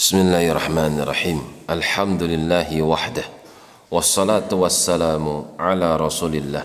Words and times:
Bismillahirrahmanirrahim. 0.00 1.44
Alhamdulillahi 1.68 2.80
wahdah. 2.80 3.28
Wassalatu 3.92 4.64
wassalamu 4.64 5.52
ala 5.60 6.00
rasulillah. 6.00 6.64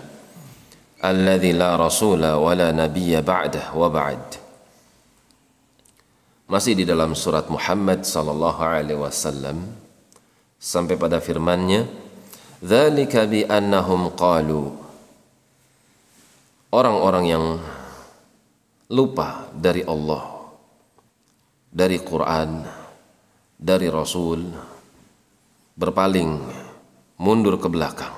Alladhi 1.04 1.52
la 1.52 1.76
rasula 1.76 2.40
wa 2.40 2.48
la 2.56 2.72
nabiyya 2.72 3.20
ba'dah 3.20 3.76
wa 3.76 3.92
ba'd. 3.92 4.40
Masih 6.48 6.80
di 6.80 6.88
dalam 6.88 7.12
surat 7.12 7.44
Muhammad 7.52 8.08
sallallahu 8.08 8.56
alaihi 8.56 8.96
wasallam 8.96 9.68
sampai 10.56 10.96
pada 10.96 11.20
firman-Nya, 11.20 11.84
"Dzalika 12.64 13.28
bi 13.28 13.44
annahum 13.44 14.16
qalu" 14.16 14.72
Orang-orang 16.72 17.24
yang 17.28 17.44
lupa 18.88 19.52
dari 19.52 19.84
Allah, 19.84 20.24
dari 21.68 22.00
Quran, 22.00 22.85
dari 23.56 23.88
Rasul 23.88 24.44
berpaling 25.76 26.30
mundur 27.20 27.56
ke 27.56 27.68
belakang 27.68 28.12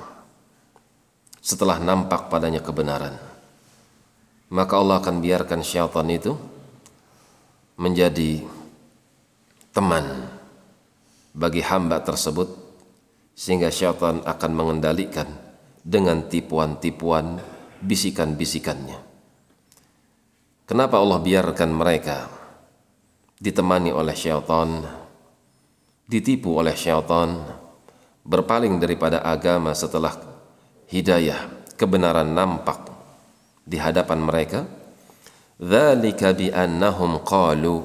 setelah 1.38 1.78
nampak 1.78 2.30
padanya 2.30 2.62
kebenaran 2.62 3.14
maka 4.48 4.74
Allah 4.80 5.00
akan 5.00 5.20
biarkan 5.20 5.60
syaitan 5.60 6.08
itu 6.08 6.32
menjadi 7.78 8.42
teman 9.70 10.26
bagi 11.36 11.62
hamba 11.62 12.02
tersebut 12.02 12.48
sehingga 13.38 13.70
syaitan 13.70 14.24
akan 14.24 14.52
mengendalikan 14.56 15.28
dengan 15.84 16.26
tipuan-tipuan 16.26 17.38
bisikan-bisikannya. 17.78 18.98
Kenapa 20.66 20.98
Allah 20.98 21.22
biarkan 21.22 21.70
mereka 21.70 22.28
ditemani 23.38 23.94
oleh 23.94 24.16
syaitan, 24.18 24.82
ditipu 26.08 26.56
oleh 26.56 26.72
syaitan, 26.72 27.36
berpaling 28.24 28.80
daripada 28.80 29.20
agama 29.20 29.76
setelah 29.76 30.16
hidayah, 30.88 31.52
kebenaran 31.76 32.32
nampak 32.32 32.88
di 33.68 33.76
hadapan 33.76 34.18
mereka? 34.24 34.60
Dzalika 35.60 36.32
bi 36.32 36.48
annahum 36.48 37.20
qalu 37.20 37.84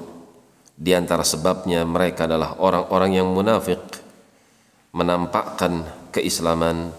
di 0.73 0.95
antara 0.95 1.21
sebabnya 1.27 1.83
mereka 1.83 2.25
adalah 2.25 2.57
orang-orang 2.57 3.19
yang 3.19 3.27
munafik 3.30 3.81
menampakkan 4.93 5.85
keislaman 6.13 6.93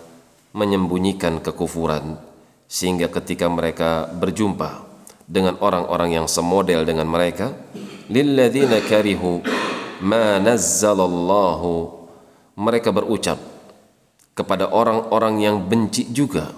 menyembunyikan 0.55 1.42
kekufuran 1.42 2.19
sehingga 2.66 3.11
ketika 3.11 3.47
mereka 3.47 4.11
berjumpa 4.11 4.83
dengan 5.27 5.59
orang-orang 5.62 6.19
yang 6.19 6.27
semodel 6.27 6.83
dengan 6.83 7.06
mereka 7.06 7.55
lilladzina 8.11 8.83
karihu 8.83 9.42
ma 10.05 10.36
nazzalallahu 10.36 12.05
mereka 12.60 12.92
berucap 12.92 13.41
kepada 14.36 14.69
orang-orang 14.69 15.41
yang 15.41 15.56
benci 15.64 16.12
juga 16.12 16.52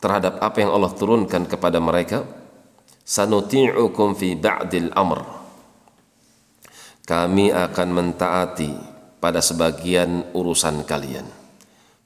terhadap 0.00 0.40
apa 0.40 0.64
yang 0.64 0.72
Allah 0.72 0.90
turunkan 0.96 1.44
kepada 1.44 1.76
mereka 1.76 2.24
sanuti'ukum 3.04 4.16
fi 4.16 4.32
ba'dil 4.32 4.88
amr. 4.96 5.20
Kami 7.04 7.52
akan 7.52 7.88
mentaati 7.90 8.70
pada 9.18 9.42
sebagian 9.42 10.30
urusan 10.32 10.86
kalian. 10.88 11.26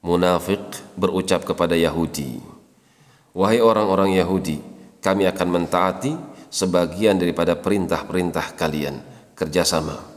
Munafik 0.05 0.61
berucap 0.99 1.49
kepada 1.49 1.79
Yahudi 1.79 2.37
wahai 3.33 3.61
orang-orang 3.63 4.21
Yahudi 4.21 4.61
kami 5.01 5.25
akan 5.29 5.49
mentaati 5.49 6.13
sebagian 6.53 7.17
daripada 7.17 7.57
perintah-perintah 7.57 8.53
kalian. 8.57 9.01
Kerjasama 9.35 10.14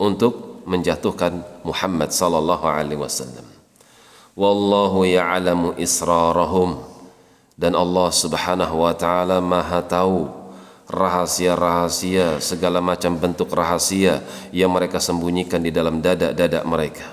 untuk 0.00 0.64
menjatuhkan 0.64 1.44
Muhammad 1.60 2.08
sallallahu 2.08 2.64
alaihi 2.64 2.96
wasallam 2.96 3.44
wallahu 4.32 5.04
ya'lamu 5.04 5.76
israrahum 5.76 6.80
dan 7.60 7.76
Allah 7.76 8.08
Subhanahu 8.08 8.88
wa 8.88 8.96
taala 8.96 9.44
Maha 9.44 9.84
tahu 9.84 10.32
rahasia-rahasia 10.88 12.40
segala 12.40 12.80
macam 12.80 13.20
bentuk 13.20 13.52
rahasia 13.52 14.24
yang 14.50 14.72
mereka 14.72 14.96
sembunyikan 14.96 15.60
di 15.62 15.70
dalam 15.70 16.00
dada-dada 16.00 16.64
mereka. 16.64 17.06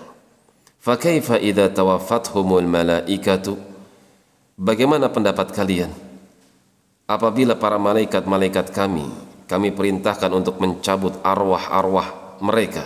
Fa 0.79 0.95
kaifa 0.95 1.35
idza 1.37 1.67
tawaffathumul 1.69 2.63
malaikatu? 2.63 3.59
Bagaimana 4.57 5.11
pendapat 5.11 5.53
kalian 5.53 5.91
apabila 7.05 7.53
para 7.59 7.77
malaikat-malaikat 7.77 8.73
kami 8.73 9.05
kami 9.45 9.69
perintahkan 9.75 10.31
untuk 10.33 10.57
mencabut 10.57 11.13
arwah-arwah 11.21 12.26
mereka 12.39 12.85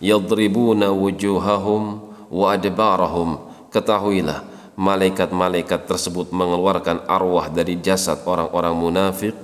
yadribuna 0.00 0.92
wujuhahum 0.92 1.82
wa 2.28 2.46
adbarahum 2.52 3.40
ketahuilah 3.72 4.56
malaikat-malaikat 4.76 5.88
tersebut 5.88 6.30
mengeluarkan 6.30 7.08
arwah 7.08 7.48
dari 7.48 7.80
jasad 7.80 8.20
orang-orang 8.28 8.76
munafik, 8.76 9.36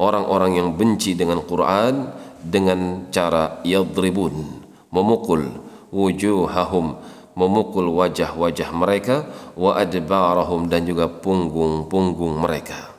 orang-orang 0.00 0.56
yang 0.56 0.68
benci 0.72 1.12
dengan 1.12 1.44
Quran 1.44 2.08
dengan 2.40 3.06
cara 3.12 3.60
yadribun, 3.62 4.64
memukul 4.88 5.60
wujuhahum, 5.92 6.96
memukul 7.36 7.92
wajah-wajah 7.92 8.72
mereka 8.72 9.28
wa 9.54 9.76
adbarahum 9.76 10.72
dan 10.72 10.88
juga 10.88 11.06
punggung-punggung 11.06 12.40
mereka. 12.40 12.96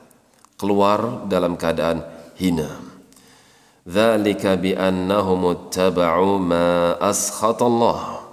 Keluar 0.54 1.26
dalam 1.26 1.58
keadaan 1.58 2.06
hina. 2.38 2.93
Dzalika 3.84 4.56
bi 4.56 4.72
annahum 4.72 5.44
ittaba'u 5.52 6.40
ma 6.40 6.96
askhatallah. 6.96 8.24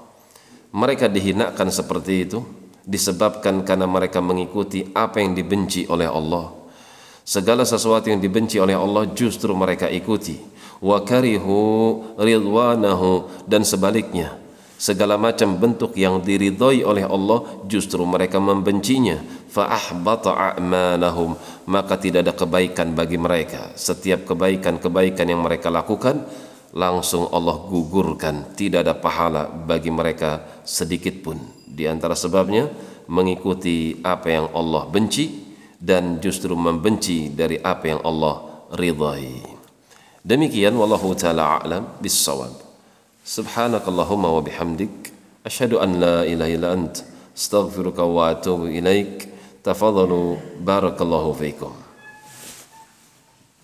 Mereka 0.72 1.12
dihinakan 1.12 1.68
seperti 1.68 2.24
itu 2.24 2.40
disebabkan 2.88 3.68
karena 3.68 3.84
mereka 3.84 4.24
mengikuti 4.24 4.88
apa 4.96 5.20
yang 5.20 5.36
dibenci 5.36 5.84
oleh 5.92 6.08
Allah. 6.08 6.56
Segala 7.28 7.68
sesuatu 7.68 8.08
yang 8.08 8.24
dibenci 8.24 8.64
oleh 8.64 8.80
Allah 8.80 9.12
justru 9.12 9.52
mereka 9.52 9.92
ikuti. 9.92 10.40
Wa 10.80 11.04
karihu 11.04 12.00
ridwanahu 12.16 13.44
dan 13.44 13.68
sebaliknya. 13.68 14.40
Segala 14.80 15.20
macam 15.20 15.60
bentuk 15.60 16.00
yang 16.00 16.24
diridhoi 16.24 16.88
oleh 16.88 17.04
Allah 17.04 17.44
justru 17.68 18.08
mereka 18.08 18.40
membencinya. 18.40 19.20
Fa 19.52 19.68
ahbata 19.68 20.32
a'malahum 20.32 21.36
maka 21.68 22.00
tidak 22.00 22.24
ada 22.24 22.32
kebaikan 22.32 22.96
bagi 22.96 23.20
mereka. 23.20 23.76
Setiap 23.76 24.24
kebaikan-kebaikan 24.24 25.28
yang 25.28 25.44
mereka 25.44 25.68
lakukan 25.68 26.24
langsung 26.72 27.28
Allah 27.36 27.60
gugurkan. 27.68 28.56
Tidak 28.56 28.80
ada 28.80 28.96
pahala 28.96 29.52
bagi 29.52 29.92
mereka 29.92 30.64
sedikit 30.64 31.20
pun. 31.20 31.36
Di 31.68 31.84
antara 31.84 32.16
sebabnya 32.16 32.72
mengikuti 33.12 34.00
apa 34.00 34.32
yang 34.32 34.48
Allah 34.56 34.88
benci 34.88 35.52
dan 35.76 36.24
justru 36.24 36.56
membenci 36.56 37.28
dari 37.36 37.60
apa 37.60 37.92
yang 37.92 38.00
Allah 38.08 38.68
ridhai. 38.72 39.44
Demikian 40.24 40.80
wallahu 40.80 41.12
taala 41.12 41.60
a'lam 41.60 42.00
bis-shawab. 42.00 42.56
Subhanakallahumma 43.28 44.32
wa 44.32 44.40
bihamdik 44.40 45.12
asyhadu 45.44 45.84
an 45.84 46.00
la 46.00 46.18
ilaha 46.24 46.56
wa 48.08 48.32
atubu. 48.32 48.72
Tafadhalu 49.62 50.42
barakallahu 50.66 51.38
fiikum. 51.38 51.81